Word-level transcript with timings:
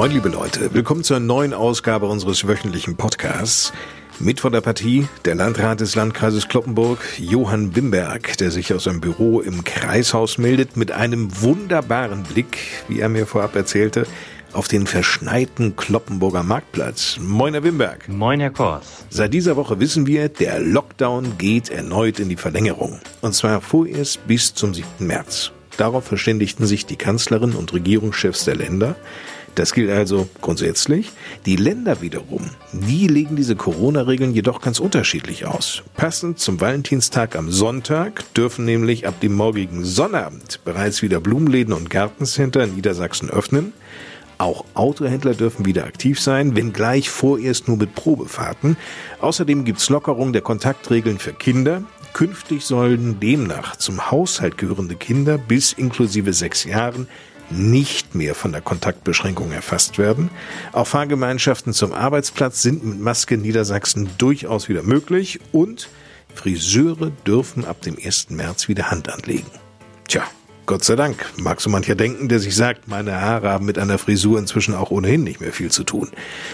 Moin, 0.00 0.12
liebe 0.12 0.30
Leute. 0.30 0.72
Willkommen 0.72 1.04
zur 1.04 1.20
neuen 1.20 1.52
Ausgabe 1.52 2.06
unseres 2.06 2.48
wöchentlichen 2.48 2.96
Podcasts. 2.96 3.70
Mit 4.18 4.40
von 4.40 4.50
der 4.50 4.62
Partie 4.62 5.06
der 5.26 5.34
Landrat 5.34 5.80
des 5.80 5.94
Landkreises 5.94 6.48
Kloppenburg, 6.48 7.00
Johann 7.18 7.76
Wimberg, 7.76 8.38
der 8.38 8.50
sich 8.50 8.72
aus 8.72 8.84
seinem 8.84 9.02
Büro 9.02 9.42
im 9.42 9.62
Kreishaus 9.62 10.38
meldet 10.38 10.74
mit 10.78 10.90
einem 10.90 11.42
wunderbaren 11.42 12.22
Blick, 12.22 12.56
wie 12.88 13.00
er 13.00 13.10
mir 13.10 13.26
vorab 13.26 13.54
erzählte, 13.54 14.06
auf 14.54 14.68
den 14.68 14.86
verschneiten 14.86 15.76
Kloppenburger 15.76 16.44
Marktplatz. 16.44 17.18
Moin, 17.20 17.52
Herr 17.52 17.62
Wimberg. 17.62 18.08
Moin, 18.08 18.40
Herr 18.40 18.52
Kors. 18.52 19.04
Seit 19.10 19.34
dieser 19.34 19.56
Woche 19.56 19.80
wissen 19.80 20.06
wir, 20.06 20.30
der 20.30 20.60
Lockdown 20.60 21.36
geht 21.36 21.68
erneut 21.68 22.20
in 22.20 22.30
die 22.30 22.36
Verlängerung. 22.36 23.00
Und 23.20 23.34
zwar 23.34 23.60
vorerst 23.60 24.26
bis 24.26 24.54
zum 24.54 24.72
7. 24.72 24.86
März. 25.00 25.52
Darauf 25.76 26.04
verständigten 26.04 26.66
sich 26.66 26.84
die 26.84 26.96
Kanzlerin 26.96 27.52
und 27.52 27.72
Regierungschefs 27.72 28.44
der 28.44 28.56
Länder. 28.56 28.96
Das 29.60 29.74
gilt 29.74 29.90
also 29.90 30.26
grundsätzlich. 30.40 31.10
Die 31.44 31.56
Länder 31.56 32.00
wiederum, 32.00 32.48
die 32.72 33.06
legen 33.08 33.36
diese 33.36 33.56
Corona-Regeln 33.56 34.32
jedoch 34.32 34.62
ganz 34.62 34.80
unterschiedlich 34.80 35.44
aus. 35.44 35.82
Passend 35.98 36.38
zum 36.38 36.62
Valentinstag 36.62 37.36
am 37.36 37.50
Sonntag 37.50 38.24
dürfen 38.32 38.64
nämlich 38.64 39.06
ab 39.06 39.20
dem 39.20 39.34
morgigen 39.34 39.84
Sonnabend 39.84 40.64
bereits 40.64 41.02
wieder 41.02 41.20
Blumenläden 41.20 41.74
und 41.74 41.90
Gartencenter 41.90 42.64
in 42.64 42.74
Niedersachsen 42.74 43.28
öffnen. 43.28 43.74
Auch 44.38 44.64
Autohändler 44.72 45.34
dürfen 45.34 45.66
wieder 45.66 45.84
aktiv 45.84 46.18
sein, 46.18 46.56
wenngleich 46.56 47.10
vorerst 47.10 47.68
nur 47.68 47.76
mit 47.76 47.94
Probefahrten. 47.94 48.78
Außerdem 49.20 49.66
gibt's 49.66 49.90
Lockerung 49.90 50.32
der 50.32 50.40
Kontaktregeln 50.40 51.18
für 51.18 51.34
Kinder. 51.34 51.82
Künftig 52.14 52.64
sollen 52.64 53.20
demnach 53.20 53.76
zum 53.76 54.10
Haushalt 54.10 54.56
gehörende 54.56 54.96
Kinder 54.96 55.36
bis 55.36 55.74
inklusive 55.74 56.32
sechs 56.32 56.64
Jahren 56.64 57.08
nicht 57.50 58.14
mehr 58.14 58.34
von 58.34 58.52
der 58.52 58.60
Kontaktbeschränkung 58.60 59.52
erfasst 59.52 59.98
werden. 59.98 60.30
Auch 60.72 60.86
Fahrgemeinschaften 60.86 61.72
zum 61.72 61.92
Arbeitsplatz 61.92 62.62
sind 62.62 62.84
mit 62.84 63.00
Maske 63.00 63.34
in 63.34 63.42
Niedersachsen 63.42 64.10
durchaus 64.18 64.68
wieder 64.68 64.82
möglich 64.82 65.40
und 65.52 65.88
Friseure 66.34 67.10
dürfen 67.26 67.64
ab 67.64 67.82
dem 67.82 67.96
1. 68.02 68.30
März 68.30 68.68
wieder 68.68 68.90
Hand 68.90 69.08
anlegen. 69.12 69.50
Tja, 70.06 70.22
Gott 70.66 70.84
sei 70.84 70.94
Dank, 70.94 71.26
mag 71.36 71.60
so 71.60 71.68
mancher 71.68 71.96
denken, 71.96 72.28
der 72.28 72.38
sich 72.38 72.54
sagt, 72.54 72.86
meine 72.86 73.20
Haare 73.20 73.50
haben 73.50 73.66
mit 73.66 73.78
einer 73.78 73.98
Frisur 73.98 74.38
inzwischen 74.38 74.74
auch 74.74 74.92
ohnehin 74.92 75.24
nicht 75.24 75.40
mehr 75.40 75.52
viel 75.52 75.70
zu 75.70 75.82
tun. 75.82 76.10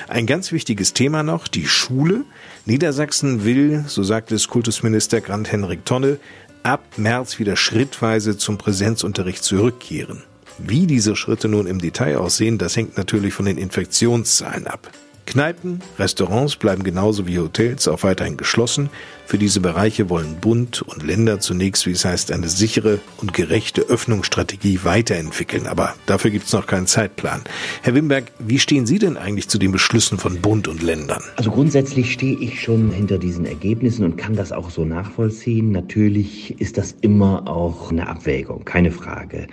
Ein 0.08 0.27
ganz 0.27 0.52
wichtiges 0.52 0.94
Thema 0.94 1.22
noch, 1.22 1.48
die 1.48 1.67
Schule. 1.67 2.24
Niedersachsen 2.64 3.44
will, 3.44 3.84
so 3.86 4.02
sagt 4.02 4.33
es 4.33 4.48
Kultusminister 4.48 5.20
Grant 5.20 5.52
Henrik 5.52 5.84
Tonne, 5.84 6.19
ab 6.62 6.83
März 6.97 7.39
wieder 7.39 7.56
schrittweise 7.56 8.39
zum 8.39 8.56
Präsenzunterricht 8.56 9.44
zurückkehren. 9.44 10.22
Wie 10.58 10.86
diese 10.86 11.16
Schritte 11.16 11.48
nun 11.48 11.66
im 11.66 11.80
Detail 11.80 12.18
aussehen, 12.18 12.58
das 12.58 12.76
hängt 12.76 12.96
natürlich 12.96 13.34
von 13.34 13.44
den 13.46 13.58
Infektionszahlen 13.58 14.66
ab. 14.66 14.90
Kneipen, 15.26 15.80
Restaurants 15.98 16.56
bleiben 16.56 16.84
genauso 16.84 17.26
wie 17.26 17.38
Hotels 17.38 17.88
auch 17.88 18.04
weiterhin 18.04 18.36
geschlossen. 18.36 18.90
Für 19.27 19.38
diese 19.38 19.58
Bereiche 19.58 20.08
wollen 20.08 20.36
Bund 20.40 20.82
und 20.82 21.02
Länder 21.02 21.40
zunächst, 21.40 21.84
wie 21.86 21.90
es 21.90 22.05
heißt, 22.05 22.30
eine 22.30 22.48
sichere 22.48 23.00
und 23.18 23.34
gerechte 23.34 23.83
Öffnungsstrategie 23.83 24.80
weiterentwickeln. 24.84 25.66
Aber 25.66 25.95
dafür 26.06 26.30
gibt 26.30 26.46
es 26.46 26.52
noch 26.52 26.68
keinen 26.68 26.86
Zeitplan. 26.86 27.42
Herr 27.83 27.95
Wimberg, 27.95 28.30
wie 28.39 28.61
stehen 28.61 28.86
Sie 28.86 29.00
denn 29.00 29.16
eigentlich 29.16 29.48
zu 29.48 29.58
den 29.58 29.72
Beschlüssen 29.72 30.16
von 30.16 30.40
Bund 30.40 30.68
und 30.68 30.83
Ländern? 30.83 31.22
Also 31.34 31.50
grundsätzlich 31.50 32.12
stehe 32.12 32.39
ich 32.39 32.62
schon 32.62 32.92
hinter 32.92 33.18
diesen 33.18 33.46
Ergebnissen 33.46 34.05
und 34.05 34.16
kann 34.16 34.36
das 34.36 34.52
auch 34.52 34.70
so 34.70 34.84
nachvollziehen. 34.84 35.72
Natürlich 35.72 36.61
ist 36.61 36.78
das 36.78 36.95
immer 37.00 37.48
auch 37.48 37.90
eine 37.90 38.08
Abwägung, 38.08 38.64
keine 38.64 38.92
Frage. 38.92 39.48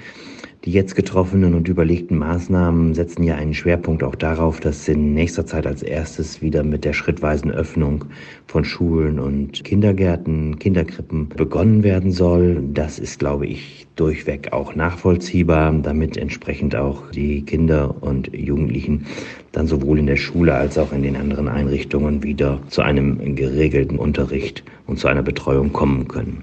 Die 0.66 0.72
jetzt 0.72 0.96
getroffenen 0.96 1.56
und 1.56 1.68
überlegten 1.68 2.18
Maßnahmen 2.18 2.94
setzen 2.94 3.24
ja 3.24 3.35
einen 3.35 3.53
Schwerpunkt 3.53 4.01
auch 4.01 4.16
darauf, 4.16 4.62
dass 4.62 4.88
in 4.88 5.13
nächster 5.13 5.46
Zeit 5.46 5.68
als 5.68 5.84
erstes 5.84 6.41
wieder 6.41 6.63
mit 6.63 6.85
der 6.85 6.94
schrittweisen 6.94 7.51
Öffnung 7.51 8.06
von 8.47 8.63
Schulen 8.63 9.19
und 9.19 9.66
Kindergärten, 9.66 10.57
Kinderkrippen 10.59 11.28
begonnen 11.28 11.84
werden 11.84 12.13
soll. 12.13 12.63
Das 12.74 12.97
ist, 12.97 13.19
glaube 13.19 13.46
ich, 13.46 13.88
durchweg 13.97 14.53
auch 14.53 14.74
nachvollziehbar, 14.74 15.74
damit 15.84 16.16
entsprechend 16.16 16.78
auch 16.78 17.12
die 17.12 17.41
Kinder 17.41 18.01
und 18.01 18.34
Jugendlichen 18.34 19.06
dann 19.51 19.68
sowohl 19.68 20.00
in 20.00 20.07
der 20.07 20.16
Schule 20.16 20.53
als 20.53 20.78
auch 20.78 20.94
in 20.94 21.03
den 21.03 21.18
anderen 21.18 21.50
Einrichtungen 21.50 22.24
wieder 22.24 22.62
zu 22.69 22.84
einem 22.84 23.35
geregelten 23.35 24.00
Unterricht 24.00 24.63
und 24.88 24.97
zu 24.97 25.09
einer 25.09 25.24
Betreuung 25.24 25.74
kommen 25.74 26.07
können. 26.07 26.41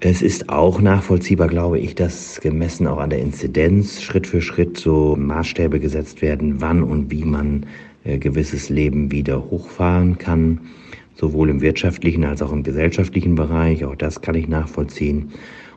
Es 0.00 0.20
ist 0.20 0.50
auch 0.50 0.80
nachvollziehbar, 0.80 1.48
glaube 1.48 1.78
ich, 1.78 1.94
dass 1.94 2.38
gemessen 2.42 2.86
auch 2.86 2.98
an 2.98 3.08
der 3.08 3.20
Inzidenz 3.20 4.02
Schritt 4.02 4.26
für 4.26 4.42
Schritt 4.42 4.76
so 4.76 5.16
Maßstäbe 5.16 5.80
gesetzt 5.80 6.20
werden, 6.20 6.60
wann 6.60 6.82
und 6.82 7.10
wie 7.10 7.24
man 7.24 7.64
äh, 8.04 8.18
gewisses 8.18 8.68
Leben 8.68 9.10
wieder 9.10 9.42
hochfahren 9.50 10.18
kann, 10.18 10.60
sowohl 11.14 11.48
im 11.48 11.62
wirtschaftlichen 11.62 12.24
als 12.24 12.42
auch 12.42 12.52
im 12.52 12.62
gesellschaftlichen 12.62 13.36
Bereich. 13.36 13.86
Auch 13.86 13.96
das 13.96 14.20
kann 14.20 14.34
ich 14.34 14.48
nachvollziehen. 14.48 15.32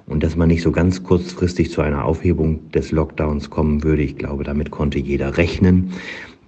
Und 0.06 0.22
dass 0.22 0.36
man 0.36 0.50
nicht 0.50 0.64
so 0.64 0.72
ganz 0.72 1.02
kurzfristig 1.02 1.72
zu 1.72 1.82
einer 1.82 2.04
Aufhebung 2.04 2.72
des 2.72 2.92
Lockdowns 2.92 3.50
kommen 3.50 3.84
würde, 3.84 4.02
ich 4.02 4.18
glaube, 4.18 4.44
damit 4.44 4.70
konnte 4.70 5.00
jeder 5.00 5.38
rechnen. 5.38 5.94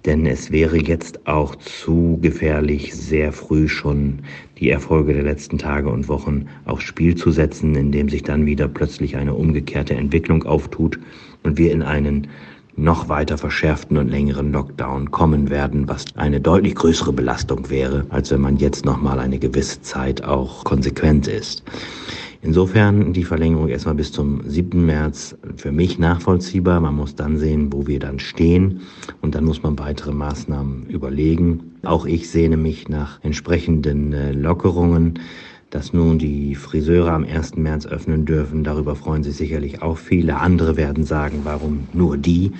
Denn 0.04 0.26
es 0.26 0.50
wäre 0.50 0.78
jetzt 0.78 1.26
auch 1.28 1.54
zu 1.56 2.18
gefährlich, 2.20 2.94
sehr 2.94 3.32
früh 3.32 3.68
schon 3.68 4.20
die 4.58 4.70
Erfolge 4.70 5.14
der 5.14 5.22
letzten 5.22 5.58
Tage 5.58 5.88
und 5.90 6.08
Wochen 6.08 6.46
aufs 6.64 6.84
Spiel 6.84 7.14
zu 7.14 7.30
setzen, 7.30 7.76
indem 7.76 8.08
sich 8.08 8.24
dann 8.24 8.44
wieder 8.44 8.66
plötzlich 8.66 9.16
eine 9.16 9.34
umgekehrte 9.34 9.94
Entwicklung 9.94 10.42
auftut 10.42 10.98
und 11.44 11.56
wir 11.56 11.72
in 11.72 11.82
einen 11.82 12.28
noch 12.74 13.08
weiter 13.08 13.38
verschärften 13.38 13.96
und 13.96 14.08
längeren 14.08 14.52
Lockdown 14.52 15.10
kommen 15.10 15.50
werden, 15.50 15.88
was 15.88 16.06
eine 16.16 16.40
deutlich 16.40 16.74
größere 16.74 17.12
Belastung 17.12 17.68
wäre, 17.70 18.06
als 18.08 18.30
wenn 18.30 18.40
man 18.40 18.56
jetzt 18.56 18.84
noch 18.84 19.00
mal 19.00 19.18
eine 19.18 19.38
gewisse 19.38 19.82
Zeit 19.82 20.24
auch 20.24 20.64
konsequent 20.64 21.28
ist. 21.28 21.62
Insofern 22.44 23.12
die 23.12 23.22
Verlängerung 23.22 23.68
erstmal 23.68 23.94
bis 23.94 24.10
zum 24.10 24.42
7. 24.44 24.84
März 24.84 25.36
für 25.56 25.70
mich 25.70 26.00
nachvollziehbar. 26.00 26.80
Man 26.80 26.96
muss 26.96 27.14
dann 27.14 27.38
sehen, 27.38 27.72
wo 27.72 27.86
wir 27.86 28.00
dann 28.00 28.18
stehen 28.18 28.80
und 29.20 29.36
dann 29.36 29.44
muss 29.44 29.62
man 29.62 29.78
weitere 29.78 30.10
Maßnahmen 30.10 30.88
überlegen. 30.88 31.76
Auch 31.84 32.04
ich 32.04 32.28
sehne 32.28 32.56
mich 32.56 32.88
nach 32.88 33.22
entsprechenden 33.22 34.12
äh, 34.12 34.32
Lockerungen. 34.32 35.20
Dass 35.70 35.94
nun 35.94 36.18
die 36.18 36.54
Friseure 36.54 37.12
am 37.12 37.24
1. 37.24 37.56
März 37.56 37.86
öffnen 37.86 38.26
dürfen, 38.26 38.62
darüber 38.62 38.94
freuen 38.94 39.22
sich 39.22 39.36
sicherlich 39.36 39.80
auch 39.80 39.96
viele. 39.96 40.36
Andere 40.36 40.76
werden 40.76 41.04
sagen, 41.04 41.42
warum 41.44 41.86
nur 41.94 42.18
die? 42.18 42.52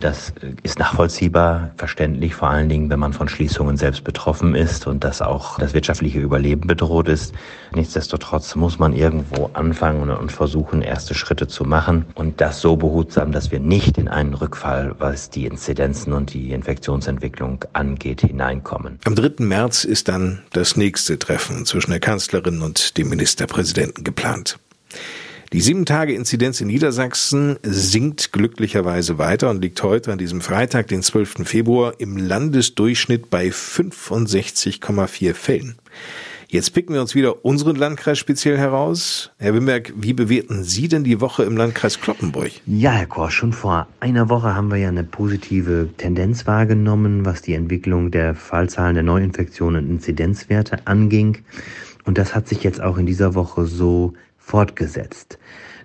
Das 0.00 0.32
ist 0.62 0.78
nachvollziehbar, 0.78 1.70
verständlich, 1.76 2.34
vor 2.34 2.50
allen 2.50 2.68
Dingen, 2.68 2.90
wenn 2.90 2.98
man 2.98 3.12
von 3.12 3.28
Schließungen 3.28 3.76
selbst 3.76 4.04
betroffen 4.04 4.54
ist 4.54 4.86
und 4.86 5.04
dass 5.04 5.22
auch 5.22 5.58
das 5.58 5.74
wirtschaftliche 5.74 6.20
Überleben 6.20 6.66
bedroht 6.66 7.08
ist. 7.08 7.34
Nichtsdestotrotz 7.74 8.54
muss 8.54 8.78
man 8.78 8.92
irgendwo 8.92 9.50
anfangen 9.54 10.10
und 10.10 10.32
versuchen, 10.32 10.82
erste 10.82 11.14
Schritte 11.14 11.48
zu 11.48 11.64
machen 11.64 12.04
und 12.14 12.40
das 12.40 12.60
so 12.60 12.76
behutsam, 12.76 13.32
dass 13.32 13.50
wir 13.50 13.60
nicht 13.60 13.98
in 13.98 14.08
einen 14.08 14.34
Rückfall, 14.34 14.94
was 14.98 15.30
die 15.30 15.46
Inzidenzen 15.46 16.12
und 16.12 16.34
die 16.34 16.52
Infektionsentwicklung 16.52 17.64
angeht, 17.72 18.20
hineinkommen. 18.20 18.98
Am 19.04 19.14
3. 19.14 19.44
März 19.44 19.84
ist 19.84 20.08
dann 20.08 20.42
das 20.52 20.76
nächste 20.76 21.18
Treffen 21.18 21.64
zwischen 21.66 21.90
der 21.90 22.00
Kanzlerin 22.00 22.62
und 22.62 22.98
dem 22.98 23.08
Ministerpräsidenten 23.08 24.04
geplant. 24.04 24.58
Die 25.52 25.60
Sieben-Tage-Inzidenz 25.60 26.60
in 26.60 26.68
Niedersachsen 26.68 27.58
sinkt 27.62 28.32
glücklicherweise 28.32 29.18
weiter 29.18 29.50
und 29.50 29.60
liegt 29.60 29.82
heute 29.82 30.10
an 30.12 30.18
diesem 30.18 30.40
Freitag, 30.40 30.88
den 30.88 31.02
12. 31.02 31.46
Februar, 31.46 31.94
im 31.98 32.16
Landesdurchschnitt 32.16 33.30
bei 33.30 33.48
65,4 33.48 35.34
Fällen. 35.34 35.76
Jetzt 36.48 36.72
picken 36.72 36.94
wir 36.94 37.00
uns 37.00 37.14
wieder 37.14 37.44
unseren 37.44 37.76
Landkreis 37.76 38.18
speziell 38.18 38.56
heraus. 38.56 39.32
Herr 39.38 39.54
Wimberg, 39.54 39.92
wie 39.96 40.12
bewerten 40.12 40.62
Sie 40.62 40.88
denn 40.88 41.04
die 41.04 41.20
Woche 41.20 41.44
im 41.44 41.56
Landkreis 41.56 42.00
Kloppenburg? 42.00 42.52
Ja, 42.66 42.92
Herr 42.92 43.06
Kor, 43.06 43.30
schon 43.30 43.52
vor 43.52 43.88
einer 44.00 44.28
Woche 44.28 44.54
haben 44.54 44.70
wir 44.70 44.78
ja 44.78 44.88
eine 44.88 45.04
positive 45.04 45.88
Tendenz 45.96 46.46
wahrgenommen, 46.46 47.24
was 47.24 47.42
die 47.42 47.54
Entwicklung 47.54 48.10
der 48.10 48.34
Fallzahlen 48.34 48.94
der 48.94 49.02
Neuinfektionen 49.02 49.84
und 49.84 49.90
Inzidenzwerte 49.90 50.86
anging. 50.86 51.38
Und 52.04 52.18
das 52.18 52.34
hat 52.34 52.48
sich 52.48 52.62
jetzt 52.62 52.80
auch 52.80 52.98
in 52.98 53.06
dieser 53.06 53.34
Woche 53.34 53.66
so 53.66 54.14
fortgesetzt. 54.44 55.38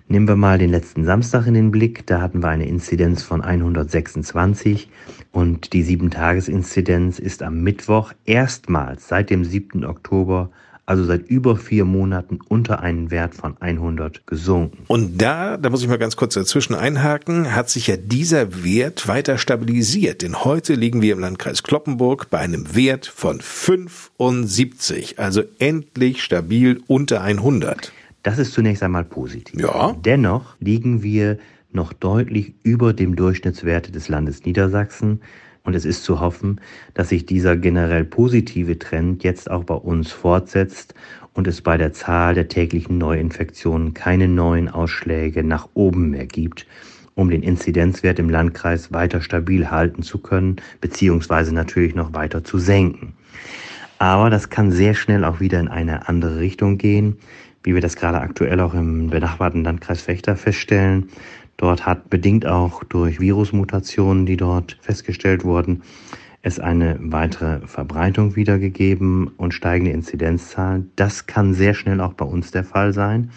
Nehmen 0.08 0.26
wir 0.26 0.36
mal 0.36 0.58
den 0.58 0.70
letzten 0.70 1.04
Samstag 1.04 1.46
in 1.46 1.54
den 1.54 1.70
Blick. 1.70 2.06
Da 2.06 2.20
hatten 2.20 2.42
wir 2.42 2.48
eine 2.48 2.66
Inzidenz 2.66 3.22
von 3.22 3.42
126 3.42 4.90
und 5.30 5.72
die 5.72 5.84
7-Tages-Inzidenz 5.84 7.18
ist 7.18 7.42
am 7.42 7.62
Mittwoch 7.62 8.12
erstmals 8.24 9.06
seit 9.06 9.30
dem 9.30 9.44
7. 9.44 9.84
Oktober 9.84 10.50
also 10.90 11.04
seit 11.04 11.28
über 11.28 11.56
vier 11.56 11.84
Monaten 11.84 12.40
unter 12.48 12.80
einen 12.80 13.12
Wert 13.12 13.36
von 13.36 13.56
100 13.60 14.26
gesunken. 14.26 14.82
Und 14.88 15.22
da, 15.22 15.56
da 15.56 15.70
muss 15.70 15.82
ich 15.82 15.88
mal 15.88 15.98
ganz 15.98 16.16
kurz 16.16 16.34
dazwischen 16.34 16.74
einhaken, 16.74 17.54
hat 17.54 17.70
sich 17.70 17.86
ja 17.86 17.96
dieser 17.96 18.64
Wert 18.64 19.06
weiter 19.06 19.38
stabilisiert. 19.38 20.22
Denn 20.22 20.44
heute 20.44 20.74
liegen 20.74 21.00
wir 21.00 21.12
im 21.12 21.20
Landkreis 21.20 21.62
Kloppenburg 21.62 22.28
bei 22.28 22.38
einem 22.38 22.74
Wert 22.74 23.06
von 23.06 23.40
75, 23.40 25.20
also 25.20 25.44
endlich 25.60 26.24
stabil 26.24 26.82
unter 26.88 27.20
100. 27.20 27.92
Das 28.22 28.38
ist 28.38 28.52
zunächst 28.52 28.82
einmal 28.82 29.04
positiv. 29.04 29.60
Ja. 29.60 29.96
Dennoch 30.04 30.56
liegen 30.60 31.02
wir 31.02 31.38
noch 31.72 31.92
deutlich 31.92 32.54
über 32.62 32.92
dem 32.92 33.16
Durchschnittswert 33.16 33.94
des 33.94 34.08
Landes 34.08 34.44
Niedersachsen. 34.44 35.20
Und 35.62 35.74
es 35.74 35.84
ist 35.84 36.04
zu 36.04 36.20
hoffen, 36.20 36.60
dass 36.94 37.10
sich 37.10 37.26
dieser 37.26 37.56
generell 37.56 38.04
positive 38.04 38.78
Trend 38.78 39.22
jetzt 39.22 39.50
auch 39.50 39.64
bei 39.64 39.74
uns 39.74 40.10
fortsetzt 40.10 40.94
und 41.34 41.46
es 41.46 41.60
bei 41.60 41.76
der 41.76 41.92
Zahl 41.92 42.34
der 42.34 42.48
täglichen 42.48 42.98
Neuinfektionen 42.98 43.94
keine 43.94 44.26
neuen 44.26 44.68
Ausschläge 44.68 45.44
nach 45.44 45.68
oben 45.74 46.10
mehr 46.10 46.26
gibt, 46.26 46.66
um 47.14 47.28
den 47.28 47.42
Inzidenzwert 47.42 48.18
im 48.18 48.30
Landkreis 48.30 48.92
weiter 48.92 49.20
stabil 49.20 49.70
halten 49.70 50.02
zu 50.02 50.18
können, 50.18 50.56
beziehungsweise 50.80 51.54
natürlich 51.54 51.94
noch 51.94 52.14
weiter 52.14 52.42
zu 52.42 52.58
senken. 52.58 53.14
Aber 53.98 54.30
das 54.30 54.48
kann 54.48 54.72
sehr 54.72 54.94
schnell 54.94 55.26
auch 55.26 55.40
wieder 55.40 55.60
in 55.60 55.68
eine 55.68 56.08
andere 56.08 56.40
Richtung 56.40 56.78
gehen 56.78 57.18
wie 57.62 57.74
wir 57.74 57.80
das 57.80 57.96
gerade 57.96 58.20
aktuell 58.20 58.60
auch 58.60 58.74
im 58.74 59.10
benachbarten 59.10 59.64
Landkreis 59.64 60.02
Fechter 60.02 60.36
feststellen. 60.36 61.08
Dort 61.56 61.84
hat 61.84 62.08
bedingt 62.08 62.46
auch 62.46 62.84
durch 62.84 63.20
Virusmutationen, 63.20 64.24
die 64.24 64.36
dort 64.36 64.78
festgestellt 64.80 65.44
wurden, 65.44 65.82
es 66.42 66.58
eine 66.58 66.96
weitere 67.00 67.66
Verbreitung 67.66 68.34
wiedergegeben 68.34 69.28
und 69.36 69.52
steigende 69.52 69.92
Inzidenzzahlen. 69.92 70.90
Das 70.96 71.26
kann 71.26 71.52
sehr 71.52 71.74
schnell 71.74 72.00
auch 72.00 72.14
bei 72.14 72.24
uns 72.24 72.50
der 72.50 72.64
Fall 72.64 72.94
sein. 72.94 73.30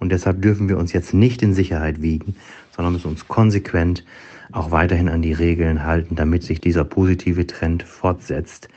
Und 0.00 0.10
deshalb 0.10 0.42
dürfen 0.42 0.68
wir 0.68 0.78
uns 0.78 0.92
jetzt 0.92 1.14
nicht 1.14 1.42
in 1.42 1.54
Sicherheit 1.54 2.02
wiegen, 2.02 2.34
sondern 2.74 2.94
müssen 2.94 3.08
uns 3.08 3.28
konsequent 3.28 4.04
auch 4.50 4.72
weiterhin 4.72 5.08
an 5.08 5.22
die 5.22 5.32
Regeln 5.32 5.84
halten, 5.84 6.16
damit 6.16 6.42
sich 6.42 6.60
dieser 6.60 6.84
positive 6.84 7.46
Trend 7.46 7.84
fortsetzt. 7.84 8.68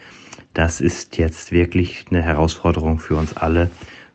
Das 0.54 0.82
ist 0.82 1.18
jetzt 1.18 1.52
wirklich 1.52 2.06
eine 2.12 2.22
Herausforderung 2.22 3.00
für 3.00 3.16
uns 3.16 3.36
alle 3.36 3.72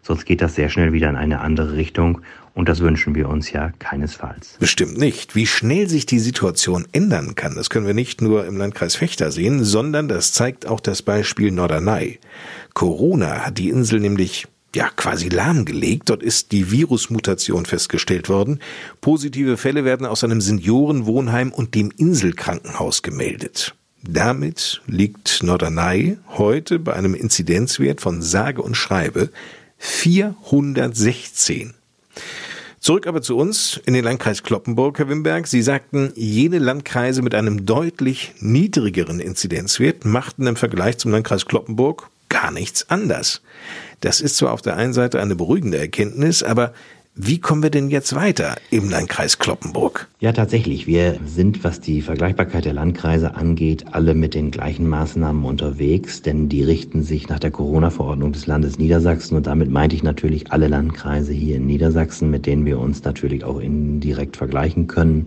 Sonst 0.08 0.24
geht 0.24 0.40
das 0.40 0.54
sehr 0.54 0.70
schnell 0.70 0.94
wieder 0.94 1.10
in 1.10 1.16
eine 1.16 1.42
andere 1.42 1.74
Richtung 1.74 2.22
und 2.54 2.70
das 2.70 2.80
wünschen 2.80 3.14
wir 3.14 3.28
uns 3.28 3.52
ja 3.52 3.72
keinesfalls. 3.78 4.56
Bestimmt 4.58 4.96
nicht. 4.96 5.34
Wie 5.34 5.46
schnell 5.46 5.86
sich 5.86 6.06
die 6.06 6.18
Situation 6.18 6.86
ändern 6.92 7.34
kann, 7.34 7.56
das 7.56 7.68
können 7.68 7.86
wir 7.86 7.92
nicht 7.92 8.22
nur 8.22 8.46
im 8.46 8.56
Landkreis 8.56 8.96
Fechter 8.96 9.30
sehen, 9.30 9.64
sondern 9.64 10.08
das 10.08 10.32
zeigt 10.32 10.66
auch 10.66 10.80
das 10.80 11.02
Beispiel 11.02 11.50
Norderney. 11.50 12.20
Corona 12.72 13.44
hat 13.44 13.58
die 13.58 13.68
Insel 13.68 14.00
nämlich 14.00 14.48
ja, 14.74 14.88
quasi 14.96 15.28
lahmgelegt. 15.28 16.08
Dort 16.08 16.22
ist 16.22 16.52
die 16.52 16.70
Virusmutation 16.70 17.66
festgestellt 17.66 18.30
worden. 18.30 18.60
Positive 19.02 19.58
Fälle 19.58 19.84
werden 19.84 20.06
aus 20.06 20.24
einem 20.24 20.40
Seniorenwohnheim 20.40 21.52
und 21.52 21.74
dem 21.74 21.92
Inselkrankenhaus 21.94 23.02
gemeldet. 23.02 23.74
Damit 24.02 24.80
liegt 24.86 25.42
Norderney 25.42 26.16
heute 26.28 26.78
bei 26.78 26.94
einem 26.94 27.14
Inzidenzwert 27.14 28.00
von 28.00 28.22
sage 28.22 28.62
und 28.62 28.74
schreibe 28.74 29.28
416. 29.78 31.74
Zurück 32.80 33.06
aber 33.06 33.22
zu 33.22 33.36
uns 33.36 33.80
in 33.86 33.94
den 33.94 34.04
Landkreis 34.04 34.42
Kloppenburg, 34.42 34.98
Herr 34.98 35.08
Wimberg. 35.08 35.46
Sie 35.46 35.62
sagten, 35.62 36.12
jene 36.14 36.58
Landkreise 36.58 37.22
mit 37.22 37.34
einem 37.34 37.66
deutlich 37.66 38.34
niedrigeren 38.40 39.20
Inzidenzwert 39.20 40.04
machten 40.04 40.46
im 40.46 40.56
Vergleich 40.56 40.98
zum 40.98 41.10
Landkreis 41.10 41.46
Kloppenburg 41.46 42.10
gar 42.28 42.50
nichts 42.50 42.88
anders. 42.90 43.42
Das 44.00 44.20
ist 44.20 44.36
zwar 44.36 44.52
auf 44.52 44.62
der 44.62 44.76
einen 44.76 44.92
Seite 44.92 45.20
eine 45.20 45.34
beruhigende 45.34 45.78
Erkenntnis, 45.78 46.42
aber 46.42 46.72
wie 47.20 47.40
kommen 47.40 47.64
wir 47.64 47.70
denn 47.70 47.90
jetzt 47.90 48.14
weiter 48.14 48.54
im 48.70 48.88
Landkreis 48.88 49.40
Kloppenburg? 49.40 50.06
Ja, 50.20 50.30
tatsächlich. 50.30 50.86
Wir 50.86 51.18
sind, 51.26 51.64
was 51.64 51.80
die 51.80 52.00
Vergleichbarkeit 52.00 52.64
der 52.64 52.74
Landkreise 52.74 53.34
angeht, 53.34 53.86
alle 53.90 54.14
mit 54.14 54.34
den 54.34 54.52
gleichen 54.52 54.88
Maßnahmen 54.88 55.44
unterwegs, 55.44 56.22
denn 56.22 56.48
die 56.48 56.62
richten 56.62 57.02
sich 57.02 57.28
nach 57.28 57.40
der 57.40 57.50
Corona-Verordnung 57.50 58.30
des 58.30 58.46
Landes 58.46 58.78
Niedersachsen 58.78 59.36
und 59.36 59.48
damit 59.48 59.68
meinte 59.68 59.96
ich 59.96 60.04
natürlich 60.04 60.52
alle 60.52 60.68
Landkreise 60.68 61.32
hier 61.32 61.56
in 61.56 61.66
Niedersachsen, 61.66 62.30
mit 62.30 62.46
denen 62.46 62.64
wir 62.64 62.78
uns 62.78 63.02
natürlich 63.02 63.42
auch 63.42 63.58
indirekt 63.58 64.36
vergleichen 64.36 64.86
können, 64.86 65.26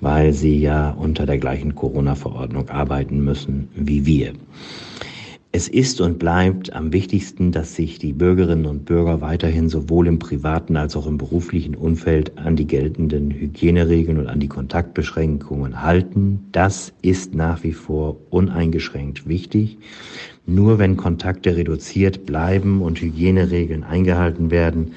weil 0.00 0.32
sie 0.32 0.58
ja 0.58 0.92
unter 0.92 1.26
der 1.26 1.36
gleichen 1.36 1.74
Corona-Verordnung 1.74 2.70
arbeiten 2.70 3.22
müssen 3.22 3.68
wie 3.74 4.06
wir. 4.06 4.32
Es 5.58 5.66
ist 5.66 6.00
und 6.00 6.20
bleibt 6.20 6.72
am 6.72 6.92
wichtigsten, 6.92 7.50
dass 7.50 7.74
sich 7.74 7.98
die 7.98 8.12
Bürgerinnen 8.12 8.64
und 8.64 8.84
Bürger 8.84 9.20
weiterhin 9.20 9.68
sowohl 9.68 10.06
im 10.06 10.20
privaten 10.20 10.76
als 10.76 10.94
auch 10.94 11.08
im 11.08 11.18
beruflichen 11.18 11.74
Umfeld 11.74 12.38
an 12.38 12.54
die 12.54 12.68
geltenden 12.68 13.32
Hygieneregeln 13.32 14.18
und 14.18 14.28
an 14.28 14.38
die 14.38 14.46
Kontaktbeschränkungen 14.46 15.82
halten. 15.82 16.46
Das 16.52 16.92
ist 17.02 17.34
nach 17.34 17.64
wie 17.64 17.72
vor 17.72 18.18
uneingeschränkt 18.30 19.28
wichtig. 19.28 19.78
Nur 20.46 20.78
wenn 20.78 20.96
Kontakte 20.96 21.56
reduziert 21.56 22.24
bleiben 22.24 22.80
und 22.80 23.00
Hygieneregeln 23.00 23.82
eingehalten 23.82 24.52
werden, 24.52 24.92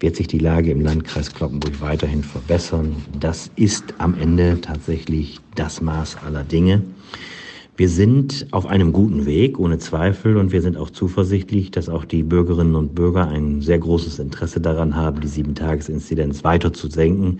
wird 0.00 0.16
sich 0.16 0.26
die 0.26 0.38
Lage 0.38 0.70
im 0.70 0.80
Landkreis 0.80 1.34
Kloppenburg 1.34 1.82
weiterhin 1.82 2.22
verbessern. 2.22 2.96
Das 3.20 3.50
ist 3.56 3.84
am 3.98 4.14
Ende 4.18 4.58
tatsächlich 4.62 5.38
das 5.54 5.82
Maß 5.82 6.16
aller 6.24 6.44
Dinge. 6.44 6.82
Wir 7.78 7.88
sind 7.88 8.48
auf 8.50 8.66
einem 8.66 8.92
guten 8.92 9.24
Weg, 9.24 9.60
ohne 9.60 9.78
Zweifel, 9.78 10.36
und 10.36 10.50
wir 10.50 10.62
sind 10.62 10.76
auch 10.76 10.90
zuversichtlich, 10.90 11.70
dass 11.70 11.88
auch 11.88 12.04
die 12.04 12.24
Bürgerinnen 12.24 12.74
und 12.74 12.96
Bürger 12.96 13.28
ein 13.28 13.60
sehr 13.60 13.78
großes 13.78 14.18
Interesse 14.18 14.60
daran 14.60 14.96
haben, 14.96 15.20
die 15.20 15.28
Sieben-Tages-Inzidenz 15.28 16.42
weiter 16.42 16.72
zu 16.72 16.88
senken, 16.88 17.38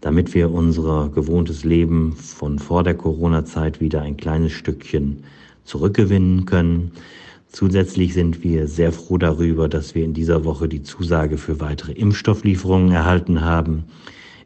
damit 0.00 0.34
wir 0.34 0.50
unser 0.50 1.08
gewohntes 1.14 1.62
Leben 1.62 2.16
von 2.16 2.58
vor 2.58 2.82
der 2.82 2.94
Corona-Zeit 2.94 3.80
wieder 3.80 4.02
ein 4.02 4.16
kleines 4.16 4.50
Stückchen 4.50 5.22
zurückgewinnen 5.62 6.46
können. 6.46 6.90
Zusätzlich 7.52 8.12
sind 8.12 8.42
wir 8.42 8.66
sehr 8.66 8.90
froh 8.90 9.18
darüber, 9.18 9.68
dass 9.68 9.94
wir 9.94 10.04
in 10.04 10.14
dieser 10.14 10.44
Woche 10.44 10.68
die 10.68 10.82
Zusage 10.82 11.38
für 11.38 11.60
weitere 11.60 11.92
Impfstofflieferungen 11.92 12.90
erhalten 12.90 13.42
haben. 13.42 13.84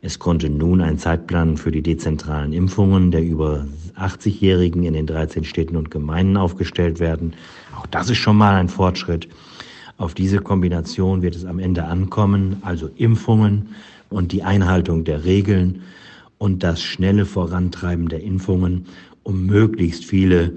Es 0.06 0.19
konnte 0.19 0.51
nun 0.51 0.83
ein 0.83 0.99
Zeitplan 0.99 1.56
für 1.56 1.73
die 1.73 1.81
dezentralen 1.81 2.53
Impfungen 2.53 3.11
der 3.11 3.23
über 3.23 3.67
80-Jährigen 3.97 4.85
in 4.85 4.93
den 4.93 5.06
13 5.06 5.45
Städten 5.45 5.77
und 5.77 5.91
Gemeinden 5.91 6.37
aufgestellt 6.37 7.01
werden. 7.01 7.32
Auch 7.75 7.87
das 7.87 8.11
ist 8.11 8.19
schon 8.19 8.37
mal 8.37 8.56
ein 8.56 8.69
Fortschritt. 8.69 9.31
Auf 9.96 10.13
diese 10.13 10.41
Kombination 10.41 11.23
wird 11.23 11.34
es 11.34 11.46
am 11.46 11.58
Ende 11.58 11.84
ankommen, 11.84 12.58
also 12.61 12.91
Impfungen 12.96 13.70
und 14.11 14.32
die 14.32 14.43
Einhaltung 14.43 15.05
der 15.05 15.25
Regeln 15.25 15.81
und 16.37 16.63
das 16.63 16.82
schnelle 16.82 17.25
Vorantreiben 17.25 18.11
der 18.11 18.23
Impfungen, 18.23 18.84
um 19.23 19.46
möglichst 19.46 20.05
viele 20.05 20.53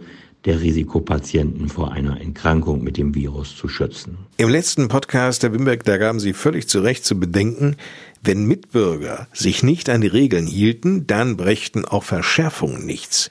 der 0.48 0.62
Risikopatienten 0.62 1.68
vor 1.68 1.92
einer 1.92 2.22
Erkrankung 2.22 2.82
mit 2.82 2.96
dem 2.96 3.14
Virus 3.14 3.56
zu 3.56 3.68
schützen. 3.68 4.18
Im 4.38 4.48
letzten 4.48 4.88
Podcast, 4.88 5.44
Herr 5.44 5.52
Wimberg, 5.52 5.84
da 5.84 5.98
gaben 5.98 6.22
Sie 6.22 6.32
völlig 6.32 6.70
zu 6.70 6.80
Recht 6.80 7.04
zu 7.04 7.20
bedenken, 7.20 7.76
wenn 8.24 8.46
Mitbürger 8.46 9.28
sich 9.34 9.64
nicht 9.64 9.90
an 9.90 10.02
die 10.02 10.08
Regeln 10.08 10.48
hielten, 10.48 11.08
dann 11.08 11.38
brächten 11.38 11.86
auch 11.86 12.04
Verschärfungen 12.04 12.86
nichts. 12.86 13.30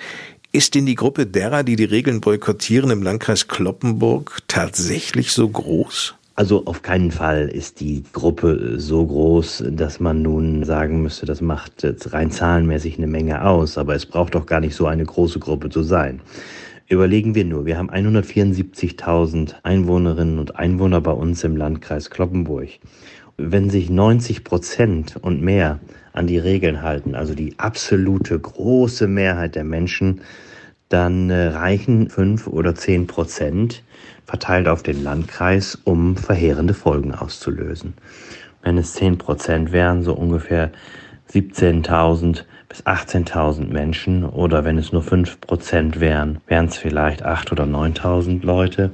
Ist 0.52 0.74
denn 0.74 0.86
die 0.86 0.94
Gruppe 0.94 1.26
derer, 1.26 1.64
die 1.64 1.76
die 1.76 1.84
Regeln 1.84 2.20
boykottieren 2.20 2.90
im 2.90 3.02
Landkreis 3.02 3.48
Kloppenburg 3.48 4.38
tatsächlich 4.48 5.32
so 5.32 5.48
groß? 5.48 6.14
Also 6.34 6.66
auf 6.66 6.82
keinen 6.82 7.10
Fall 7.10 7.48
ist 7.48 7.80
die 7.80 8.04
Gruppe 8.12 8.78
so 8.78 9.06
groß, 9.06 9.64
dass 9.70 10.00
man 10.00 10.20
nun 10.20 10.64
sagen 10.64 11.02
müsste, 11.02 11.24
das 11.24 11.40
macht 11.40 11.82
jetzt 11.82 12.12
rein 12.12 12.30
zahlenmäßig 12.30 12.98
eine 12.98 13.06
Menge 13.06 13.42
aus, 13.42 13.78
aber 13.78 13.94
es 13.94 14.04
braucht 14.04 14.34
doch 14.34 14.44
gar 14.44 14.60
nicht 14.60 14.76
so 14.76 14.86
eine 14.86 15.04
große 15.04 15.38
Gruppe 15.38 15.70
zu 15.70 15.82
sein. 15.82 16.20
Überlegen 16.88 17.34
wir 17.34 17.44
nur, 17.44 17.66
wir 17.66 17.78
haben 17.78 17.90
174.000 17.90 19.54
Einwohnerinnen 19.62 20.38
und 20.38 20.56
Einwohner 20.56 21.00
bei 21.00 21.10
uns 21.10 21.42
im 21.42 21.56
Landkreis 21.56 22.10
Kloppenburg. 22.10 22.68
Wenn 23.38 23.68
sich 23.68 23.90
90 23.90 24.44
Prozent 24.44 25.16
und 25.20 25.42
mehr 25.42 25.80
an 26.12 26.26
die 26.26 26.38
Regeln 26.38 26.82
halten, 26.82 27.14
also 27.14 27.34
die 27.34 27.58
absolute 27.58 28.38
große 28.38 29.06
Mehrheit 29.06 29.54
der 29.54 29.64
Menschen, 29.64 30.22
dann 30.88 31.30
äh, 31.30 31.48
reichen 31.48 32.08
fünf 32.08 32.46
oder 32.46 32.74
zehn 32.74 33.06
Prozent 33.06 33.82
verteilt 34.24 34.68
auf 34.68 34.82
den 34.82 35.02
Landkreis, 35.02 35.78
um 35.84 36.16
verheerende 36.16 36.74
Folgen 36.74 37.14
auszulösen. 37.14 37.94
Wenn 38.62 38.78
es 38.78 38.94
zehn 38.94 39.18
Prozent 39.18 39.72
wären, 39.72 40.02
so 40.02 40.14
ungefähr 40.14 40.70
17.000 41.32 42.44
bis 42.68 42.82
18.000 42.84 43.66
Menschen 43.66 44.24
oder 44.24 44.64
wenn 44.64 44.78
es 44.78 44.92
nur 44.92 45.02
5 45.02 45.40
Prozent 45.40 46.00
wären, 46.00 46.38
wären 46.46 46.66
es 46.66 46.76
vielleicht 46.76 47.24
8.000 47.24 47.52
oder 47.52 47.64
9.000 47.64 48.44
Leute. 48.44 48.92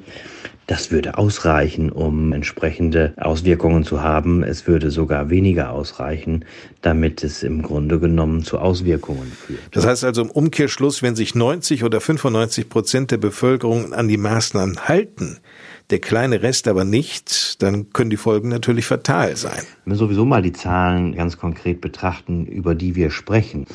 Das 0.72 0.90
würde 0.90 1.18
ausreichen, 1.18 1.92
um 1.92 2.32
entsprechende 2.32 3.12
Auswirkungen 3.18 3.84
zu 3.84 4.02
haben. 4.02 4.42
Es 4.42 4.66
würde 4.66 4.90
sogar 4.90 5.28
weniger 5.28 5.70
ausreichen, 5.70 6.46
damit 6.80 7.22
es 7.22 7.42
im 7.42 7.60
Grunde 7.60 8.00
genommen 8.00 8.42
zu 8.42 8.58
Auswirkungen 8.58 9.30
führt. 9.30 9.60
Das 9.72 9.84
heißt 9.84 10.02
also 10.02 10.22
im 10.22 10.30
Umkehrschluss, 10.30 11.02
wenn 11.02 11.14
sich 11.14 11.34
90 11.34 11.84
oder 11.84 12.00
95 12.00 12.70
Prozent 12.70 13.10
der 13.10 13.18
Bevölkerung 13.18 13.92
an 13.92 14.08
die 14.08 14.16
Maßnahmen 14.16 14.88
halten, 14.88 15.40
der 15.90 15.98
kleine 15.98 16.42
Rest 16.42 16.66
aber 16.66 16.86
nicht, 16.86 17.62
dann 17.62 17.90
können 17.90 18.08
die 18.08 18.16
Folgen 18.16 18.48
natürlich 18.48 18.86
fatal 18.86 19.36
sein. 19.36 19.60
Wenn 19.84 19.92
wir 19.92 19.98
sowieso 19.98 20.24
mal 20.24 20.40
die 20.40 20.54
Zahlen 20.54 21.14
ganz 21.14 21.36
konkret 21.36 21.82
betrachten, 21.82 22.46
über 22.46 22.74
die 22.74 22.94
wir 22.96 23.10
sprechen. 23.10 23.66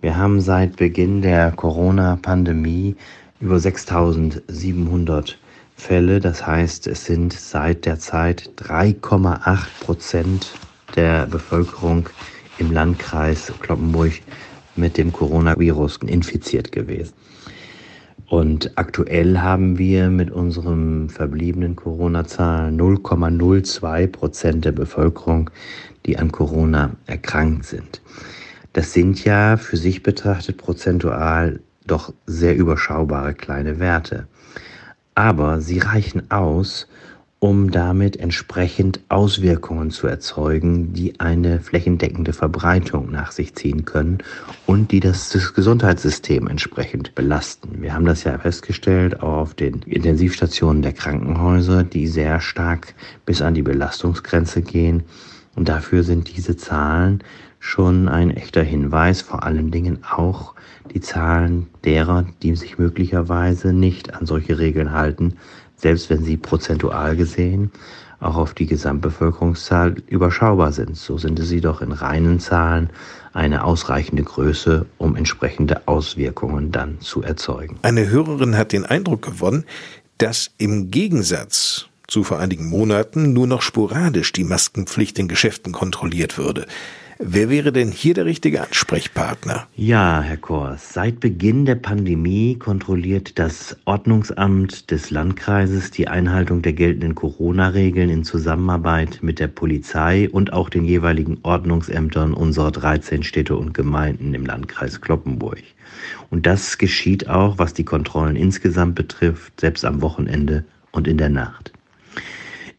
Wir 0.00 0.16
haben 0.16 0.40
seit 0.40 0.76
Beginn 0.76 1.20
der 1.20 1.50
Corona-Pandemie 1.50 2.94
über 3.40 3.58
6700 3.58 5.36
Fälle. 5.76 6.20
Das 6.20 6.46
heißt, 6.46 6.86
es 6.86 7.04
sind 7.04 7.32
seit 7.32 7.86
der 7.86 7.98
Zeit 7.98 8.50
3,8 8.58 9.58
Prozent 9.80 10.52
der 10.96 11.26
Bevölkerung 11.26 12.08
im 12.58 12.72
Landkreis 12.72 13.52
Kloppenburg 13.60 14.12
mit 14.76 14.96
dem 14.96 15.12
Coronavirus 15.12 15.98
infiziert 16.06 16.72
gewesen. 16.72 17.12
Und 18.28 18.72
aktuell 18.76 19.38
haben 19.38 19.78
wir 19.78 20.08
mit 20.08 20.30
unserem 20.30 21.08
verbliebenen 21.10 21.76
Corona-Zahlen 21.76 22.80
0,02 22.80 24.06
Prozent 24.08 24.64
der 24.64 24.72
Bevölkerung, 24.72 25.50
die 26.06 26.16
an 26.18 26.32
Corona 26.32 26.96
erkrankt 27.06 27.66
sind. 27.66 28.00
Das 28.72 28.92
sind 28.92 29.24
ja 29.24 29.56
für 29.56 29.76
sich 29.76 30.02
betrachtet 30.02 30.56
prozentual 30.56 31.60
doch 31.86 32.12
sehr 32.26 32.56
überschaubare 32.56 33.34
kleine 33.34 33.78
Werte. 33.78 34.26
Aber 35.14 35.60
sie 35.60 35.78
reichen 35.78 36.30
aus, 36.30 36.88
um 37.44 37.70
damit 37.70 38.16
entsprechend 38.16 39.00
Auswirkungen 39.10 39.90
zu 39.90 40.06
erzeugen, 40.06 40.94
die 40.94 41.20
eine 41.20 41.60
flächendeckende 41.60 42.32
Verbreitung 42.32 43.10
nach 43.10 43.32
sich 43.32 43.54
ziehen 43.54 43.84
können 43.84 44.18
und 44.64 44.92
die 44.92 45.00
das, 45.00 45.30
Gesundheitssystem 45.54 46.46
entsprechend 46.46 47.14
belasten. 47.14 47.82
Wir 47.82 47.92
haben 47.92 48.06
das 48.06 48.24
ja 48.24 48.38
festgestellt 48.38 49.22
auf 49.22 49.52
den 49.52 49.82
Intensivstationen 49.82 50.80
der 50.80 50.94
Krankenhäuser, 50.94 51.84
die 51.84 52.06
sehr 52.06 52.40
stark 52.40 52.94
bis 53.26 53.42
an 53.42 53.52
die 53.52 53.60
Belastungsgrenze 53.60 54.62
gehen. 54.62 55.02
Und 55.54 55.68
dafür 55.68 56.02
sind 56.02 56.34
diese 56.34 56.56
Zahlen 56.56 57.22
schon 57.64 58.08
ein 58.08 58.30
echter 58.30 58.62
Hinweis, 58.62 59.22
vor 59.22 59.42
allen 59.42 59.70
Dingen 59.70 60.00
auch 60.04 60.54
die 60.92 61.00
Zahlen 61.00 61.68
derer, 61.82 62.26
die 62.42 62.54
sich 62.56 62.78
möglicherweise 62.78 63.72
nicht 63.72 64.12
an 64.12 64.26
solche 64.26 64.58
Regeln 64.58 64.92
halten, 64.92 65.36
selbst 65.74 66.10
wenn 66.10 66.22
sie 66.22 66.36
prozentual 66.36 67.16
gesehen 67.16 67.72
auch 68.20 68.36
auf 68.36 68.54
die 68.54 68.66
Gesamtbevölkerungszahl 68.66 69.96
überschaubar 70.06 70.72
sind. 70.72 70.96
So 70.96 71.18
sind 71.18 71.38
sie 71.42 71.60
doch 71.60 71.80
in 71.82 71.92
reinen 71.92 72.38
Zahlen 72.38 72.90
eine 73.32 73.64
ausreichende 73.64 74.22
Größe, 74.22 74.86
um 74.98 75.16
entsprechende 75.16 75.88
Auswirkungen 75.88 76.70
dann 76.70 77.00
zu 77.00 77.22
erzeugen. 77.22 77.78
Eine 77.82 78.08
Hörerin 78.08 78.56
hat 78.56 78.72
den 78.72 78.84
Eindruck 78.84 79.22
gewonnen, 79.22 79.64
dass 80.18 80.50
im 80.58 80.90
Gegensatz 80.90 81.88
zu 82.14 82.22
vor 82.22 82.38
einigen 82.38 82.68
Monaten 82.68 83.32
nur 83.32 83.48
noch 83.48 83.60
sporadisch 83.60 84.30
die 84.30 84.44
Maskenpflicht 84.44 85.18
in 85.18 85.26
Geschäften 85.26 85.72
kontrolliert 85.72 86.38
würde. 86.38 86.64
Wer 87.18 87.50
wäre 87.50 87.72
denn 87.72 87.90
hier 87.90 88.14
der 88.14 88.24
richtige 88.24 88.62
Ansprechpartner? 88.62 89.66
Ja, 89.74 90.22
Herr 90.22 90.36
Kors, 90.36 90.92
seit 90.92 91.18
Beginn 91.18 91.64
der 91.64 91.74
Pandemie 91.74 92.54
kontrolliert 92.54 93.40
das 93.40 93.76
Ordnungsamt 93.84 94.92
des 94.92 95.10
Landkreises 95.10 95.90
die 95.90 96.06
Einhaltung 96.06 96.62
der 96.62 96.74
geltenden 96.74 97.16
Corona-Regeln 97.16 98.10
in 98.10 98.22
Zusammenarbeit 98.22 99.18
mit 99.22 99.40
der 99.40 99.48
Polizei 99.48 100.30
und 100.30 100.52
auch 100.52 100.70
den 100.70 100.84
jeweiligen 100.84 101.38
Ordnungsämtern 101.42 102.32
unserer 102.32 102.70
13 102.70 103.24
Städte 103.24 103.56
und 103.56 103.74
Gemeinden 103.74 104.34
im 104.34 104.46
Landkreis 104.46 105.00
Kloppenburg. 105.00 105.64
Und 106.30 106.46
das 106.46 106.78
geschieht 106.78 107.28
auch, 107.28 107.58
was 107.58 107.74
die 107.74 107.84
Kontrollen 107.84 108.36
insgesamt 108.36 108.94
betrifft, 108.94 109.58
selbst 109.58 109.84
am 109.84 110.00
Wochenende 110.00 110.64
und 110.92 111.08
in 111.08 111.18
der 111.18 111.28
Nacht. 111.28 111.72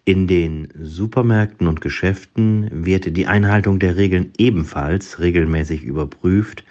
In 0.08 0.28
den 0.28 0.68
Supermärkten 0.80 1.66
und 1.66 1.82
Geschäften 1.82 2.86
wird 2.86 3.18
die 3.18 3.26
Einhaltung 3.26 3.80
der 3.80 3.98
Regeln 3.98 4.32
ebenfalls 4.38 5.20
regelmäßig 5.20 5.82
überprüft. 5.82 6.64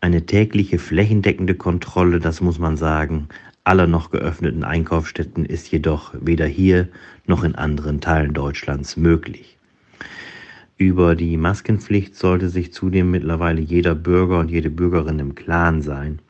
Eine 0.00 0.24
tägliche 0.24 0.78
flächendeckende 0.78 1.54
Kontrolle, 1.54 2.18
das 2.18 2.40
muss 2.40 2.58
man 2.58 2.78
sagen, 2.78 3.28
aller 3.62 3.86
noch 3.86 4.10
geöffneten 4.10 4.64
Einkaufsstätten 4.64 5.44
ist 5.44 5.70
jedoch 5.70 6.14
weder 6.18 6.46
hier 6.46 6.88
noch 7.26 7.44
in 7.44 7.56
anderen 7.56 8.00
Teilen 8.00 8.32
Deutschlands 8.32 8.96
möglich. 8.96 9.58
Über 10.78 11.14
die 11.14 11.36
Maskenpflicht 11.36 12.16
sollte 12.16 12.48
sich 12.48 12.72
zudem 12.72 13.10
mittlerweile 13.10 13.60
jeder 13.60 13.94
Bürger 13.94 14.38
und 14.38 14.50
jede 14.50 14.70
Bürgerin 14.70 15.18
im 15.18 15.34
Klaren 15.34 15.82
sein. 15.82 16.20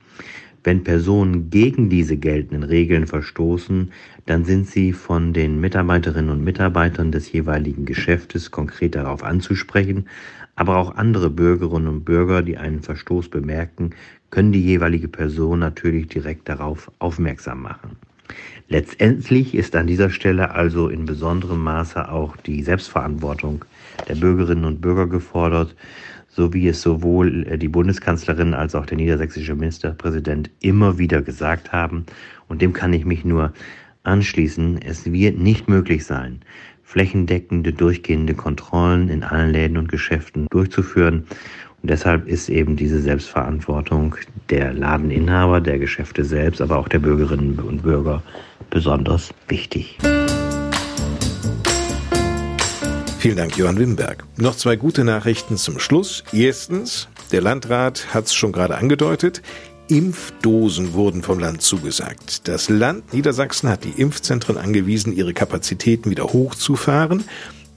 Wenn 0.64 0.85
Personen 0.85 1.50
gegen 1.50 1.88
diese 1.88 2.16
geltenden 2.16 2.62
Regeln 2.62 3.07
verstoßen, 3.07 3.90
dann 4.26 4.45
sind 4.45 4.69
sie 4.69 4.92
von 4.92 5.33
den 5.33 5.61
Mitarbeiterinnen 5.61 6.31
und 6.31 6.45
Mitarbeitern 6.45 7.11
des 7.11 7.33
jeweiligen 7.33 7.85
Geschäftes 7.85 8.52
konkret 8.52 8.95
darauf 8.95 9.25
anzusprechen, 9.25 10.07
aber 10.54 10.76
auch 10.76 10.95
andere 10.95 11.31
Bürgerinnen 11.31 11.88
und 11.88 12.04
Bürger, 12.04 12.42
die 12.42 12.59
einen 12.59 12.83
Verstoß 12.83 13.28
bemerken, 13.28 13.90
können 14.31 14.52
die 14.52 14.62
jeweilige 14.64 15.09
Person 15.09 15.59
natürlich 15.59 16.07
direkt 16.09 16.49
darauf 16.49 16.92
aufmerksam 17.00 17.62
machen. 17.62 17.97
Letztendlich 18.69 19.54
ist 19.54 19.75
an 19.75 19.87
dieser 19.87 20.11
Stelle 20.11 20.52
also 20.52 20.88
in 20.88 21.04
besonderem 21.04 21.62
Maße 21.62 22.09
auch 22.09 22.37
die 22.37 22.62
Selbstverantwortung 22.62 23.64
der 24.09 24.14
Bürgerinnen 24.14 24.64
und 24.64 24.81
Bürger 24.81 25.07
gefordert, 25.07 25.75
so 26.34 26.52
wie 26.52 26.66
es 26.66 26.80
sowohl 26.82 27.46
äh, 27.46 27.58
die 27.58 27.68
Bundeskanzlerin 27.68 28.54
als 28.54 28.74
auch 28.74 28.86
der 28.86 28.96
niedersächsische 28.96 29.54
Ministerpräsident 29.54 30.50
immer 30.60 30.98
wieder 30.98 31.22
gesagt 31.22 31.72
haben. 31.72 32.06
Und 32.48 32.62
dem 32.62 32.72
kann 32.72 32.92
ich 32.92 33.04
mich 33.04 33.24
nur 33.24 33.52
anschließen. 34.02 34.80
Es 34.82 35.10
wird 35.10 35.38
nicht 35.38 35.68
möglich 35.68 36.04
sein, 36.04 36.40
flächendeckende, 36.82 37.72
durchgehende 37.72 38.34
Kontrollen 38.34 39.08
in 39.08 39.22
allen 39.22 39.52
Läden 39.52 39.76
und 39.76 39.90
Geschäften 39.90 40.46
durchzuführen. 40.50 41.26
Und 41.82 41.90
deshalb 41.90 42.26
ist 42.28 42.48
eben 42.48 42.76
diese 42.76 43.00
Selbstverantwortung 43.00 44.14
der 44.50 44.72
Ladeninhaber, 44.72 45.60
der 45.60 45.78
Geschäfte 45.78 46.24
selbst, 46.24 46.60
aber 46.60 46.78
auch 46.78 46.88
der 46.88 47.00
Bürgerinnen 47.00 47.58
und 47.58 47.82
Bürger 47.82 48.22
besonders 48.70 49.34
wichtig. 49.48 49.98
Vielen 53.23 53.37
Dank, 53.37 53.57
Johann 53.57 53.79
Wimberg. 53.79 54.25
Noch 54.37 54.57
zwei 54.57 54.75
gute 54.75 55.05
Nachrichten 55.05 55.57
zum 55.57 55.79
Schluss. 55.79 56.25
Erstens, 56.33 57.07
der 57.31 57.41
Landrat 57.41 58.12
hat 58.12 58.26
es 58.26 58.35
schon 58.35 58.50
gerade 58.50 58.76
angedeutet, 58.76 59.43
Impfdosen 59.87 60.93
wurden 60.95 61.23
vom 61.23 61.38
Land 61.38 61.62
zugesagt. 61.62 62.49
Das 62.49 62.69
Land 62.69 63.14
Niedersachsen 63.14 63.69
hat 63.69 63.85
die 63.85 63.91
Impfzentren 63.91 64.59
angewiesen, 64.59 65.12
ihre 65.12 65.35
Kapazitäten 65.35 66.11
wieder 66.11 66.25
hochzufahren. 66.25 67.23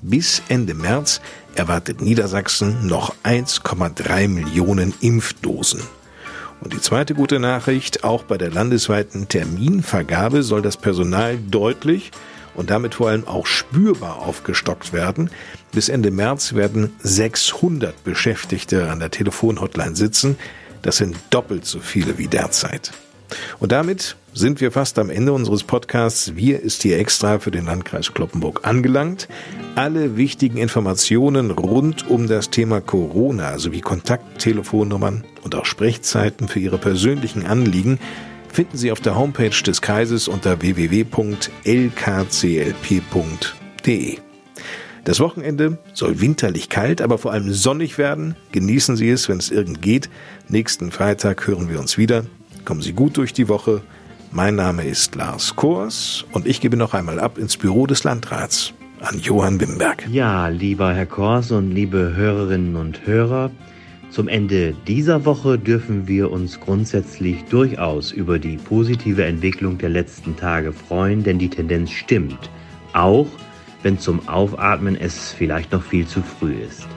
Bis 0.02 0.42
Ende 0.50 0.74
März 0.74 1.22
erwartet 1.54 2.02
Niedersachsen 2.02 2.88
noch 2.88 3.14
1,3 3.24 4.28
Millionen 4.28 4.96
Impfdosen. 5.00 5.82
Und 6.60 6.74
die 6.74 6.82
zweite 6.82 7.14
gute 7.14 7.40
Nachricht, 7.40 8.04
auch 8.04 8.24
bei 8.24 8.40
der 8.40 8.50
landesweiten 8.50 9.28
Terminvergabe 9.28 10.42
soll 10.42 10.64
das 10.64 10.78
Personal 10.78 11.38
deutlich 11.38 12.10
und 12.56 12.70
damit 12.70 12.96
vor 12.96 13.10
allem 13.10 13.28
auch 13.28 13.46
spürbar 13.46 14.20
aufgestockt 14.20 14.94
werden. 14.94 15.30
Bis 15.72 15.90
Ende 15.90 16.12
März 16.12 16.54
werden 16.54 16.94
600 17.00 18.04
Beschäftigte 18.04 18.90
an 18.90 19.00
der 19.00 19.12
Telefonhotline 19.12 19.96
sitzen. 19.96 20.38
Das 20.82 20.98
sind 20.98 21.18
doppelt 21.30 21.66
so 21.66 21.80
viele 21.80 22.18
wie 22.18 22.28
derzeit. 22.28 22.92
Und 23.60 23.72
damit 23.72 24.16
sind 24.34 24.62
wir 24.62 24.72
fast 24.72 25.00
am 25.00 25.10
Ende 25.10 25.34
unseres 25.34 25.64
Podcasts. 25.64 26.36
Wir 26.36 26.62
ist 26.62 26.84
hier 26.84 27.00
extra 27.00 27.40
für 27.40 27.52
den 27.52 27.66
Landkreis 27.66 28.14
Kloppenburg 28.14 28.68
angelangt. 28.68 29.28
Alle 29.76 30.18
wichtigen 30.18 30.58
Informationen 30.58 31.52
rund 31.52 32.10
um 32.10 32.28
das 32.28 32.50
Thema 32.50 32.82
Corona 32.82 33.58
sowie 33.58 33.82
Kontakttelefonnummern 33.82 35.24
und 35.44 35.56
auch 35.56 35.66
Sprechzeiten 35.66 36.48
für 36.48 36.60
Ihre 36.60 36.78
persönlichen 36.78 37.46
Anliegen 37.46 38.00
finden 38.56 38.78
Sie 38.78 38.92
auf 38.94 39.02
der 39.02 39.18
Homepage 39.18 39.50
des 39.50 39.82
Kreises 39.82 40.30
unter 40.30 40.62
www.lkclp.de. 40.62 41.38
Das 45.04 45.20
Wochenende 45.20 45.78
soll 45.94 46.22
winterlich 46.22 46.70
kalt, 46.70 47.02
aber 47.02 47.18
vor 47.18 47.34
allem 47.34 47.52
sonnig 47.52 47.98
werden. 47.98 48.38
Genießen 48.54 48.96
Sie 48.96 49.10
es, 49.10 49.28
wenn 49.28 49.40
es 49.40 49.52
irgend 49.52 49.82
geht. 49.82 50.10
Nächsten 50.48 50.92
Freitag 50.92 51.46
hören 51.48 51.70
wir 51.70 51.82
uns 51.82 51.98
wieder. 51.98 52.24
Kommen 52.64 52.82
Sie 52.82 52.94
gut 52.94 53.18
durch 53.18 53.34
die 53.34 53.50
Woche. 53.50 53.82
Mein 54.32 54.56
Name 54.56 54.86
ist 54.86 55.16
Lars 55.16 55.58
Kors 55.58 56.24
und 56.32 56.48
ich 56.48 56.62
gebe 56.62 56.78
noch 56.78 56.94
einmal 56.94 57.20
ab 57.20 57.38
ins 57.38 57.58
Büro 57.58 57.86
des 57.88 58.06
Landrats 58.06 58.74
an 59.02 59.20
Johann 59.20 59.60
Wimberg. 59.60 60.08
Ja, 60.10 60.48
lieber 60.48 60.94
Herr 60.94 61.06
Kors 61.06 61.52
und 61.52 61.72
liebe 61.72 62.14
Hörerinnen 62.16 62.78
und 62.78 63.06
Hörer, 63.06 63.52
Zum 64.16 64.30
Ende 64.30 64.74
dieser 64.88 65.26
Woche 65.26 65.60
dürfen 65.60 66.08
wir 66.08 66.32
uns 66.32 66.62
grundsätzlich 66.62 67.44
durchaus 67.50 68.14
über 68.14 68.40
die 68.40 68.56
positive 68.56 69.26
Entwicklung 69.26 69.78
der 69.78 69.90
letzten 69.90 70.38
Tage 70.38 70.72
freuen, 70.72 71.22
denn 71.24 71.38
die 71.38 71.50
Tendenz 71.50 71.92
stimmt, 71.92 72.50
auch 72.94 73.28
wenn 73.84 74.00
zum 74.00 74.26
Aufatmen 74.30 74.96
es 74.96 75.34
vielleicht 75.34 75.74
noch 75.74 75.84
viel 75.84 76.08
zu 76.08 76.22
früh 76.22 76.54
ist. 76.54 76.88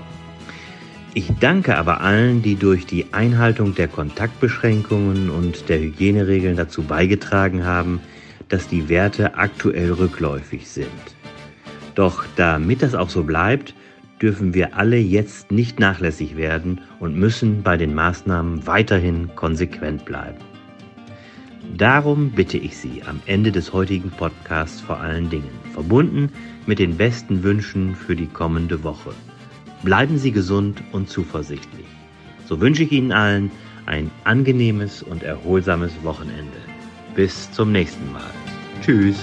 Ich 1.12 1.28
danke 1.40 1.76
aber 1.76 2.02
allen, 2.02 2.40
die 2.40 2.54
durch 2.54 2.87
die 2.87 3.12
Einhaltung 3.12 3.75
der 3.75 3.88
Kontaktbeschränkungen 3.88 5.28
und 5.28 5.68
der 5.68 5.80
Hygieneregeln 5.80 6.54
dazu 6.54 6.84
beigetragen 6.84 7.64
haben, 7.64 8.00
dass 8.48 8.68
die 8.68 8.88
Werte 8.88 9.34
aktuell 9.34 9.90
rückläufig 9.90 10.68
sind. 10.68 10.87
Doch 11.96 12.25
damit 12.37 12.80
das 12.80 12.94
auch 12.94 13.10
so 13.10 13.25
bleibt, 13.25 13.75
dürfen 14.20 14.54
wir 14.54 14.76
alle 14.76 14.98
jetzt 14.98 15.50
nicht 15.50 15.78
nachlässig 15.80 16.37
werden 16.37 16.80
und 17.00 17.16
müssen 17.16 17.62
bei 17.62 17.76
den 17.76 17.94
Maßnahmen 17.94 18.66
weiterhin 18.66 19.34
konsequent 19.34 20.04
bleiben. 20.04 20.38
Darum 21.76 22.30
bitte 22.30 22.58
ich 22.58 22.76
Sie 22.76 23.02
am 23.04 23.20
Ende 23.26 23.52
des 23.52 23.72
heutigen 23.72 24.10
Podcasts 24.10 24.80
vor 24.80 25.00
allen 25.00 25.28
Dingen, 25.28 25.50
verbunden 25.72 26.30
mit 26.66 26.78
den 26.78 26.96
besten 26.96 27.42
Wünschen 27.42 27.94
für 27.94 28.16
die 28.16 28.26
kommende 28.26 28.82
Woche. 28.82 29.12
Bleiben 29.82 30.18
Sie 30.18 30.32
gesund 30.32 30.82
und 30.92 31.08
zuversichtlich. 31.08 31.87
So 32.46 32.60
wünsche 32.60 32.82
ich 32.82 32.92
Ihnen 32.92 33.12
allen 33.12 33.50
ein 33.87 34.10
angenehmes 34.25 35.02
und 35.02 35.22
erholsames 35.22 35.92
Wochenende. 36.02 36.58
Bis 37.14 37.50
zum 37.52 37.72
nächsten 37.72 38.12
Mal. 38.12 38.22
Tschüss. 38.82 39.16